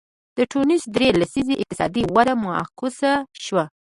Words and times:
د 0.37 0.39
ټونس 0.51 0.83
درې 0.95 1.09
لسیزې 1.21 1.55
اقتصادي 1.63 2.03
وده 2.15 2.33
معکوسه 2.43 3.13
شوه. 3.43 3.63